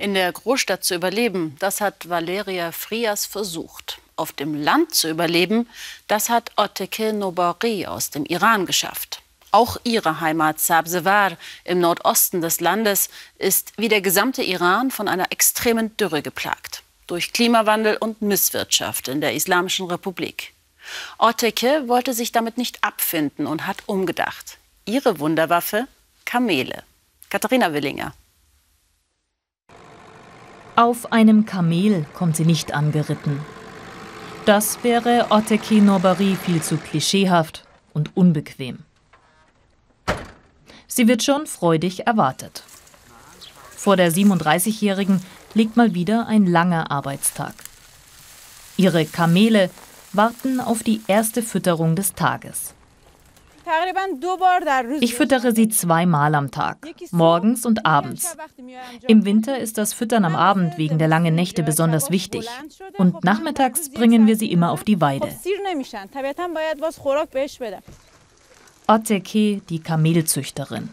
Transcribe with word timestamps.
In 0.00 0.14
der 0.14 0.32
Großstadt 0.32 0.82
zu 0.82 0.94
überleben, 0.94 1.56
das 1.58 1.82
hat 1.82 2.08
Valeria 2.08 2.72
Frias 2.72 3.26
versucht. 3.26 3.98
Auf 4.16 4.32
dem 4.32 4.54
Land 4.54 4.94
zu 4.94 5.10
überleben, 5.10 5.68
das 6.08 6.30
hat 6.30 6.52
Oteke 6.56 7.12
Nobari 7.12 7.84
aus 7.84 8.08
dem 8.08 8.24
Iran 8.24 8.64
geschafft. 8.64 9.20
Auch 9.50 9.76
ihre 9.84 10.22
Heimat 10.22 10.58
Sabzewar 10.58 11.36
im 11.64 11.80
Nordosten 11.80 12.40
des 12.40 12.60
Landes 12.60 13.10
ist 13.36 13.74
wie 13.76 13.90
der 13.90 14.00
gesamte 14.00 14.42
Iran 14.42 14.90
von 14.90 15.06
einer 15.06 15.30
extremen 15.32 15.94
Dürre 15.98 16.22
geplagt. 16.22 16.82
Durch 17.06 17.34
Klimawandel 17.34 17.98
und 17.98 18.22
Misswirtschaft 18.22 19.06
in 19.08 19.20
der 19.20 19.34
Islamischen 19.34 19.84
Republik. 19.84 20.54
Oteke 21.18 21.88
wollte 21.88 22.14
sich 22.14 22.32
damit 22.32 22.56
nicht 22.56 22.82
abfinden 22.82 23.46
und 23.46 23.66
hat 23.66 23.82
umgedacht. 23.84 24.56
Ihre 24.86 25.18
Wunderwaffe? 25.18 25.86
Kamele. 26.24 26.84
Katharina 27.28 27.74
Willinger. 27.74 28.14
Auf 30.80 31.12
einem 31.12 31.44
Kamel 31.44 32.06
kommt 32.14 32.36
sie 32.36 32.46
nicht 32.46 32.72
angeritten. 32.72 33.38
Das 34.46 34.82
wäre 34.82 35.26
Oteki 35.28 35.82
Nobari 35.82 36.38
viel 36.42 36.62
zu 36.62 36.78
klischeehaft 36.78 37.64
und 37.92 38.16
unbequem. 38.16 38.78
Sie 40.86 41.06
wird 41.06 41.22
schon 41.22 41.46
freudig 41.46 42.06
erwartet. 42.06 42.62
Vor 43.76 43.98
der 43.98 44.10
37-Jährigen 44.10 45.20
liegt 45.52 45.76
mal 45.76 45.92
wieder 45.92 46.26
ein 46.28 46.46
langer 46.46 46.90
Arbeitstag. 46.90 47.52
Ihre 48.78 49.04
Kamele 49.04 49.68
warten 50.14 50.60
auf 50.60 50.82
die 50.82 51.02
erste 51.08 51.42
Fütterung 51.42 51.94
des 51.94 52.14
Tages. 52.14 52.72
Ich 55.00 55.14
füttere 55.14 55.52
sie 55.52 55.68
zweimal 55.68 56.34
am 56.34 56.50
Tag, 56.50 56.78
morgens 57.12 57.64
und 57.64 57.86
abends. 57.86 58.36
Im 59.06 59.24
Winter 59.24 59.58
ist 59.58 59.78
das 59.78 59.92
Füttern 59.92 60.24
am 60.24 60.34
Abend 60.34 60.76
wegen 60.76 60.98
der 60.98 61.08
langen 61.08 61.34
Nächte 61.34 61.62
besonders 61.62 62.10
wichtig. 62.10 62.48
Und 62.98 63.24
nachmittags 63.24 63.90
bringen 63.90 64.26
wir 64.26 64.36
sie 64.36 64.50
immer 64.50 64.72
auf 64.72 64.84
die 64.84 65.00
Weide. 65.00 65.28
Oteke, 68.88 69.60
die 69.68 69.78
Kamelzüchterin. 69.78 70.88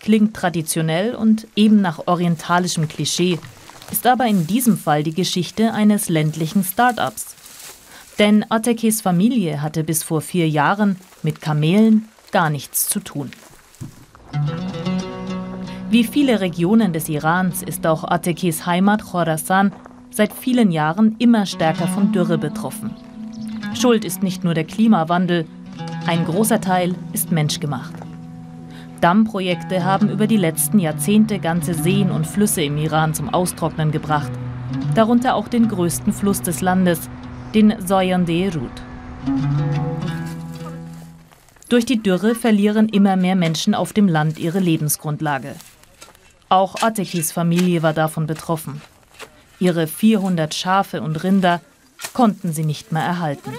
Klingt 0.00 0.34
traditionell 0.34 1.14
und 1.14 1.46
eben 1.54 1.80
nach 1.80 2.06
orientalischem 2.06 2.88
Klischee, 2.88 3.38
ist 3.90 4.06
aber 4.06 4.26
in 4.26 4.46
diesem 4.46 4.78
Fall 4.78 5.02
die 5.02 5.14
Geschichte 5.14 5.72
eines 5.74 6.08
ländlichen 6.08 6.64
Start-ups. 6.64 7.36
Denn 8.18 8.44
Atekes 8.48 9.00
Familie 9.00 9.60
hatte 9.60 9.84
bis 9.84 10.02
vor 10.02 10.22
vier 10.22 10.48
Jahren 10.48 10.96
mit 11.22 11.40
Kamelen 11.40 12.08
gar 12.32 12.50
nichts 12.50 12.88
zu 12.88 13.00
tun. 13.00 13.30
Wie 15.90 16.04
viele 16.04 16.40
Regionen 16.40 16.92
des 16.92 17.08
Irans 17.08 17.62
ist 17.62 17.86
auch 17.86 18.02
Atekis 18.04 18.66
Heimat 18.66 19.04
Khorasan 19.04 19.72
seit 20.10 20.32
vielen 20.32 20.70
Jahren 20.70 21.16
immer 21.18 21.46
stärker 21.46 21.86
von 21.86 22.12
Dürre 22.12 22.38
betroffen. 22.38 22.96
Schuld 23.74 24.04
ist 24.04 24.22
nicht 24.22 24.42
nur 24.42 24.54
der 24.54 24.64
Klimawandel, 24.64 25.46
ein 26.06 26.24
großer 26.24 26.60
Teil 26.60 26.94
ist 27.12 27.30
menschgemacht. 27.30 27.94
Dammprojekte 29.00 29.84
haben 29.84 30.08
über 30.08 30.26
die 30.26 30.36
letzten 30.36 30.78
Jahrzehnte 30.78 31.38
ganze 31.38 31.74
Seen 31.74 32.10
und 32.10 32.26
Flüsse 32.26 32.62
im 32.62 32.76
Iran 32.78 33.14
zum 33.14 33.32
Austrocknen 33.32 33.90
gebracht, 33.90 34.30
darunter 34.94 35.34
auch 35.34 35.48
den 35.48 35.68
größten 35.68 36.12
Fluss 36.12 36.40
des 36.40 36.60
Landes, 36.60 37.10
den 37.54 37.74
Soyande-Rud. 37.84 38.70
Durch 41.72 41.86
die 41.86 42.02
Dürre 42.02 42.34
verlieren 42.34 42.90
immer 42.90 43.16
mehr 43.16 43.34
Menschen 43.34 43.74
auf 43.74 43.94
dem 43.94 44.06
Land 44.06 44.38
ihre 44.38 44.58
Lebensgrundlage. 44.58 45.54
Auch 46.50 46.82
Atekis 46.82 47.32
Familie 47.32 47.82
war 47.82 47.94
davon 47.94 48.26
betroffen. 48.26 48.82
Ihre 49.58 49.86
400 49.86 50.52
Schafe 50.52 51.00
und 51.00 51.24
Rinder 51.24 51.62
konnten 52.12 52.52
sie 52.52 52.66
nicht 52.66 52.92
mehr 52.92 53.02
erhalten. 53.02 53.54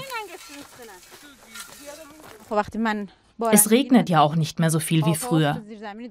Es 3.52 3.72
regnet 3.72 4.12
ja 4.12 4.22
auch 4.22 4.36
nicht 4.36 4.60
mehr 4.60 4.70
so 4.70 4.80
viel 4.80 5.04
wie 5.08 5.16
früher. 5.16 5.64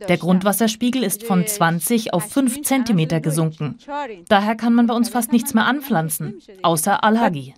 Der 0.09 0.17
Grundwasserspiegel 0.17 1.05
ist 1.05 1.23
von 1.23 1.47
20 1.47 2.13
auf 2.15 2.29
5 2.33 2.63
cm 2.63 3.23
gesunken. 3.23 3.79
Daher 4.27 4.57
kann 4.57 4.75
man 4.75 4.89
bei 4.89 4.95
uns 4.95 5.09
fast 5.09 5.31
nichts 5.31 5.55
mehr 5.55 5.67
anpflanzen, 5.67 6.43
außer 6.65 7.05
Alhagi. 7.05 7.55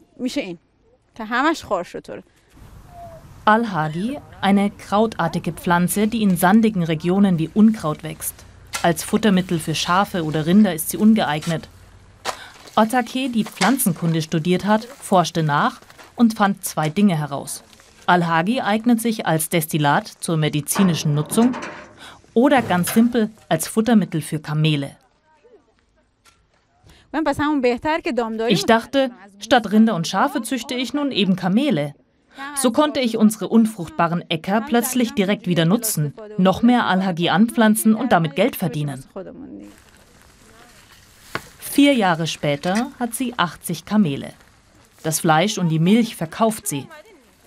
Alhagi, 3.47 4.19
eine 4.41 4.71
krautartige 4.71 5.53
Pflanze, 5.53 6.09
die 6.09 6.22
in 6.22 6.38
sandigen 6.38 6.82
Regionen 6.82 7.38
wie 7.38 7.50
Unkraut 7.53 8.03
wächst. 8.03 8.34
Als 8.82 9.05
Futtermittel 9.05 9.59
für 9.59 9.75
Schafe 9.75 10.25
oder 10.25 10.47
Rinder 10.47 10.75
ist 10.75 10.88
sie 10.88 10.97
ungeeignet. 10.97 11.69
Otake, 12.75 13.28
die 13.28 13.44
Pflanzenkunde 13.44 14.22
studiert 14.22 14.65
hat, 14.65 14.84
forschte 14.84 15.43
nach 15.43 15.81
und 16.16 16.34
fand 16.34 16.65
zwei 16.65 16.88
Dinge 16.88 17.19
heraus. 17.19 17.62
Alhagi 18.06 18.62
eignet 18.62 19.03
sich 19.03 19.27
als 19.27 19.50
Destillat 19.50 20.09
zur 20.09 20.38
medizinischen 20.38 21.15
Nutzung 21.15 21.55
oder 22.32 22.62
ganz 22.62 22.94
simpel 22.94 23.28
als 23.50 23.69
Futtermittel 23.69 24.22
für 24.22 24.38
Kamele. 24.38 24.97
Ich 28.49 28.65
dachte, 28.65 29.11
statt 29.38 29.71
Rinder 29.71 29.94
und 29.94 30.09
Schafe 30.09 30.41
züchte 30.41 30.75
ich 30.75 30.94
nun 30.94 31.12
eben 31.12 31.37
Kamele. 31.37 31.94
So 32.56 32.71
konnte 32.72 33.00
ich 33.00 33.17
unsere 33.17 33.49
unfruchtbaren 33.49 34.28
Äcker 34.31 34.62
plötzlich 34.62 35.12
direkt 35.12 35.47
wieder 35.47 35.65
nutzen, 35.65 36.15
noch 36.39 36.62
mehr 36.62 36.87
Alhagi 36.87 37.28
anpflanzen 37.28 37.95
und 37.95 38.12
damit 38.12 38.37
Geld 38.37 38.56
verdienen. 38.56 39.05
Vier 41.59 41.94
Jahre 41.94 42.27
später 42.27 42.91
hat 43.00 43.15
sie 43.15 43.34
80 43.37 43.84
Kamele. 43.84 44.33
Das 45.03 45.21
Fleisch 45.21 45.59
und 45.59 45.69
die 45.69 45.81
Milch 45.81 46.17
verkauft 46.17 46.67
sie. 46.67 46.87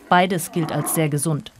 Beides 0.10 0.52
gilt 0.52 0.72
als 0.72 0.96
sehr 0.96 1.10
gesund. 1.10 1.52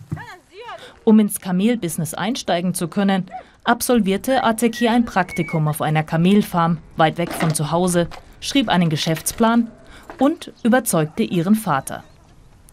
Um 1.04 1.20
ins 1.20 1.40
Kamelbusiness 1.40 2.14
einsteigen 2.14 2.74
zu 2.74 2.90
können, 2.90 3.26
absolvierte 3.64 4.44
Ateki 4.44 4.90
ein 4.90 5.06
Praktikum 5.06 5.68
auf 5.68 5.82
einer 5.82 6.04
Kamelfarm 6.04 6.80
weit 6.98 7.18
weg 7.18 7.32
von 7.32 7.54
zu 7.54 7.72
Hause, 7.72 8.10
schrieb 8.42 8.68
einen 8.68 8.90
Geschäftsplan 8.90 9.72
und 10.20 10.52
überzeugte 10.64 11.24
ihren 11.24 11.56
Vater. 11.56 12.04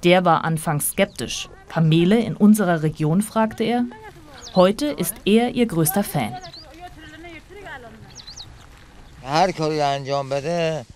Der 0.04 0.24
war 0.24 0.44
anfangs 0.44 0.90
skeptisch. 0.90 1.48
Kamele 1.68 2.20
in 2.20 2.36
unserer 2.36 2.82
Region, 2.82 3.22
fragte 3.22 3.64
er. 3.64 3.84
Heute 4.54 4.86
ist 4.86 5.14
er 5.24 5.54
ihr 5.54 5.66
größter 5.66 6.04
Fan. 6.04 6.34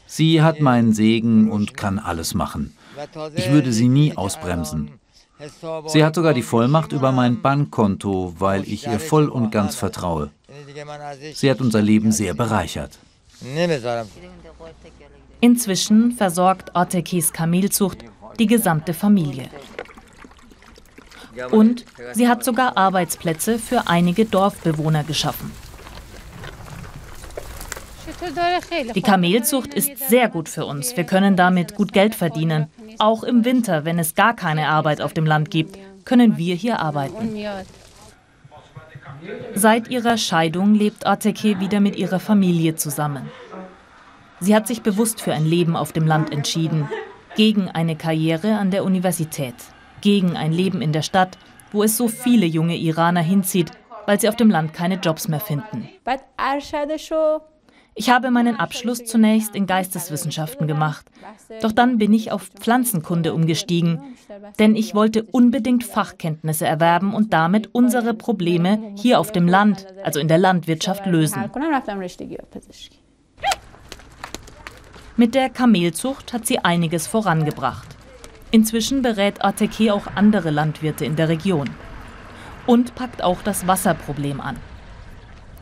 Sie 0.07 0.43
hat 0.43 0.61
meinen 0.61 0.93
Segen 0.93 1.51
und 1.51 1.77
kann 1.77 1.99
alles 1.99 2.35
machen. 2.35 2.77
Ich 3.35 3.51
würde 3.51 3.73
sie 3.73 3.89
nie 3.89 4.17
ausbremsen. 4.17 4.91
Sie 5.87 6.05
hat 6.05 6.15
sogar 6.15 6.35
die 6.35 6.43
Vollmacht 6.43 6.93
über 6.93 7.11
mein 7.11 7.41
Bankkonto, 7.41 8.35
weil 8.39 8.69
ich 8.69 8.87
ihr 8.87 9.01
voll 9.01 9.29
und 9.29 9.51
ganz 9.51 9.77
vertraue. 9.77 10.31
Sie 11.35 11.51
hat 11.51 11.61
unser 11.61 11.81
Leben 11.81 12.13
sehr 12.13 12.35
bereichert. 12.35 12.99
Inzwischen 15.41 16.13
versorgt 16.13 16.73
Otekis 16.75 17.33
Kamelzucht 17.33 18.05
die 18.39 18.47
gesamte 18.47 18.95
Familie. 18.95 19.49
Und 21.51 21.85
sie 22.13 22.29
hat 22.29 22.45
sogar 22.45 22.77
Arbeitsplätze 22.77 23.59
für 23.59 23.87
einige 23.87 24.25
Dorfbewohner 24.25 25.05
geschaffen. 25.05 25.53
Die 28.95 29.03
Kamelzucht 29.03 29.75
ist 29.75 30.09
sehr 30.09 30.29
gut 30.29 30.49
für 30.49 30.65
uns. 30.65 30.97
Wir 30.97 31.05
können 31.05 31.37
damit 31.37 31.75
gut 31.75 31.93
Geld 31.93 32.15
verdienen. 32.15 32.69
Auch 32.99 33.23
im 33.23 33.45
Winter, 33.45 33.85
wenn 33.85 33.99
es 33.99 34.15
gar 34.15 34.35
keine 34.35 34.69
Arbeit 34.69 35.01
auf 35.01 35.13
dem 35.13 35.27
Land 35.27 35.51
gibt, 35.51 35.79
können 36.05 36.37
wir 36.37 36.55
hier 36.55 36.81
arbeiten. 36.81 37.37
Seit 39.55 39.89
ihrer 39.89 40.17
Scheidung 40.17 40.75
lebt 40.75 41.07
Ateke 41.07 41.61
wieder 41.61 41.81
mit 41.81 41.97
ihrer 41.97 42.19
Familie 42.19 42.77
zusammen. 42.77 43.29
Sie 44.41 44.55
hat 44.55 44.67
sich 44.67 44.83
bewusst 44.83 45.21
für 45.21 45.33
ein 45.33 45.45
Leben 45.45 45.77
auf 45.77 45.93
dem 45.93 46.07
Land 46.07 46.33
entschieden 46.33 46.89
gegen 47.39 47.69
eine 47.69 47.95
Karriere 47.95 48.59
an 48.59 48.73
der 48.73 48.83
Universität, 48.83 49.55
gegen 50.01 50.37
ein 50.37 50.51
Leben 50.51 50.83
in 50.83 50.93
der 50.93 51.03
Stadt, 51.03 51.39
wo 51.71 51.85
es 51.85 51.97
so 51.97 52.09
viele 52.09 52.47
junge 52.47 52.77
Iraner 52.77 53.23
hinzieht, 53.23 53.71
weil 54.07 54.19
sie 54.19 54.29
auf 54.29 54.35
dem 54.35 54.51
Land 54.51 54.75
keine 54.75 54.97
Jobs 54.97 55.29
mehr 55.29 55.39
finden. 55.39 55.89
Ich 57.95 58.11
habe 58.11 58.33
meinen 58.33 58.57
Abschluss 58.57 59.05
zunächst 59.05 59.55
in 59.55 59.67
Geisteswissenschaften 59.69 60.67
gemacht, 60.67 61.07
doch 61.63 61.71
dann 61.71 61.99
bin 61.99 62.13
ich 62.13 62.33
auf 62.33 62.49
Pflanzenkunde 62.59 63.33
umgestiegen, 63.33 64.17
denn 64.59 64.75
ich 64.75 64.97
wollte 64.97 65.23
unbedingt 65.23 65.85
Fachkenntnisse 65.85 66.67
erwerben 66.67 67.15
und 67.15 67.33
damit 67.33 67.73
unsere 67.73 68.15
Probleme 68.15 68.95
hier 68.97 69.21
auf 69.21 69.31
dem 69.31 69.47
Land, 69.47 69.87
also 70.03 70.19
in 70.19 70.27
der 70.27 70.39
Landwirtschaft, 70.39 71.07
lösen. 71.07 71.41
Mit 75.19 75.35
der 75.35 75.51
Kamelzucht 75.51 76.33
hat 76.33 76.47
sie 76.47 76.61
einiges 76.61 77.09
vorangebracht. 77.09 77.89
Inzwischen 78.53 79.03
berät 79.03 79.45
Ateke 79.45 79.93
auch 79.93 80.07
andere 80.15 80.51
Landwirte 80.51 81.05
in 81.05 81.17
der 81.17 81.29
Region 81.29 81.69
und 82.69 82.95
packt 82.95 83.25
auch 83.25 83.43
das 83.43 83.67
Wasserproblem 83.67 84.41
an. 84.41 84.55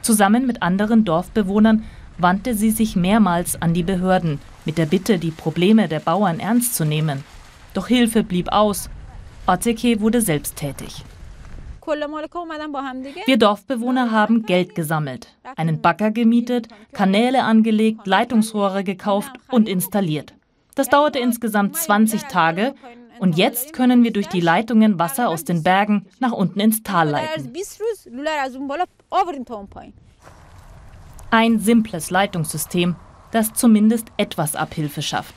Zusammen 0.03 0.47
mit 0.47 0.61
anderen 0.61 1.07
Dorfbewohnern 1.07 1.85
wandte 2.19 2.55
sie 2.55 2.71
sich 2.71 2.97
mehrmals 2.97 3.61
an 3.63 3.73
die 3.73 3.83
Behörden 3.83 4.41
mit 4.67 4.77
der 4.77 4.85
Bitte, 4.85 5.19
die 5.19 5.31
Probleme 5.31 5.89
der 5.89 6.01
Bauern 6.01 6.39
ernst 6.39 6.75
zu 6.75 6.85
nehmen. 6.85 7.25
Doch 7.73 7.87
Hilfe 7.87 8.25
blieb 8.25 8.53
aus. 8.53 8.91
Oteke 9.47 10.03
wurde 10.03 10.21
selbst 10.21 10.57
tätig. 10.57 11.03
Wir 11.87 13.37
Dorfbewohner 13.39 14.11
haben 14.11 14.43
Geld 14.43 14.75
gesammelt, 14.75 15.29
einen 15.57 15.81
Bagger 15.81 16.11
gemietet, 16.11 16.69
Kanäle 16.93 17.45
angelegt, 17.45 18.07
Leitungsrohre 18.07 18.83
gekauft 18.83 19.31
und 19.51 19.69
installiert. 19.69 20.35
Das 20.75 20.89
dauerte 20.89 21.21
insgesamt 21.21 21.77
20 21.77 22.25
Tage 22.25 22.75
und 23.19 23.37
jetzt 23.37 23.73
können 23.73 24.03
wir 24.03 24.13
durch 24.13 24.29
die 24.29 24.41
Leitungen 24.41 24.99
Wasser 24.99 25.29
aus 25.29 25.45
den 25.45 25.63
Bergen 25.63 26.07
nach 26.19 26.33
unten 26.33 26.61
ins 26.61 26.83
Tal 26.83 27.09
leiten. 27.09 27.53
Ein 31.31 31.59
simples 31.61 32.11
Leitungssystem, 32.11 32.97
das 33.31 33.55
zumindest 33.55 34.09
etwas 34.17 34.57
Abhilfe 34.57 35.03
schafft. 35.03 35.35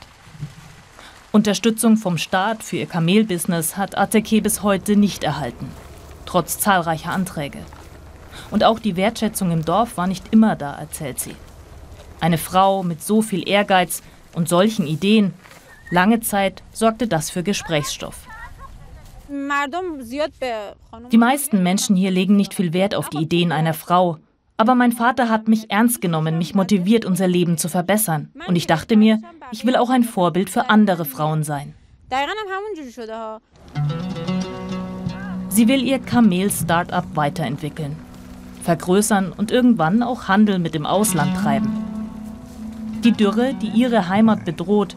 Unterstützung 1.32 1.96
vom 1.96 2.18
Staat 2.18 2.64
für 2.64 2.76
ihr 2.76 2.86
Kamelbusiness 2.86 3.76
hat 3.76 3.96
Ateke 3.96 4.42
bis 4.42 4.64
heute 4.64 4.96
nicht 4.96 5.22
erhalten 5.22 5.70
trotz 6.30 6.60
zahlreicher 6.60 7.10
Anträge. 7.10 7.58
Und 8.52 8.62
auch 8.62 8.78
die 8.78 8.94
Wertschätzung 8.94 9.50
im 9.50 9.64
Dorf 9.64 9.96
war 9.96 10.06
nicht 10.06 10.32
immer 10.32 10.54
da, 10.54 10.74
erzählt 10.74 11.18
sie. 11.18 11.34
Eine 12.20 12.38
Frau 12.38 12.84
mit 12.84 13.02
so 13.02 13.20
viel 13.20 13.48
Ehrgeiz 13.48 14.02
und 14.34 14.48
solchen 14.48 14.86
Ideen, 14.86 15.34
lange 15.90 16.20
Zeit 16.20 16.62
sorgte 16.72 17.08
das 17.08 17.30
für 17.30 17.42
Gesprächsstoff. 17.42 18.16
Die 21.10 21.18
meisten 21.18 21.62
Menschen 21.62 21.96
hier 21.96 22.10
legen 22.12 22.36
nicht 22.36 22.54
viel 22.54 22.72
Wert 22.72 22.94
auf 22.94 23.08
die 23.10 23.18
Ideen 23.18 23.50
einer 23.50 23.74
Frau. 23.74 24.18
Aber 24.56 24.74
mein 24.74 24.92
Vater 24.92 25.28
hat 25.28 25.48
mich 25.48 25.70
ernst 25.70 26.00
genommen, 26.00 26.38
mich 26.38 26.54
motiviert, 26.54 27.04
unser 27.04 27.26
Leben 27.26 27.58
zu 27.58 27.68
verbessern. 27.68 28.30
Und 28.46 28.54
ich 28.54 28.66
dachte 28.68 28.96
mir, 28.96 29.20
ich 29.50 29.64
will 29.66 29.74
auch 29.74 29.90
ein 29.90 30.04
Vorbild 30.04 30.50
für 30.50 30.68
andere 30.70 31.04
Frauen 31.04 31.42
sein. 31.42 31.74
Sie 35.50 35.66
will 35.66 35.82
ihr 35.82 35.98
Kamel-Startup 35.98 37.04
weiterentwickeln, 37.14 37.96
vergrößern 38.62 39.32
und 39.36 39.50
irgendwann 39.50 40.02
auch 40.04 40.28
Handel 40.28 40.60
mit 40.60 40.74
dem 40.74 40.86
Ausland 40.86 41.36
treiben. 41.36 41.70
Die 43.02 43.10
Dürre, 43.10 43.54
die 43.60 43.66
ihre 43.66 44.08
Heimat 44.08 44.44
bedroht, 44.44 44.96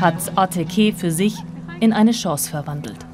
hat 0.00 0.32
Ateke 0.36 0.94
für 0.94 1.10
sich 1.10 1.36
in 1.80 1.92
eine 1.92 2.12
Chance 2.12 2.48
verwandelt. 2.48 3.09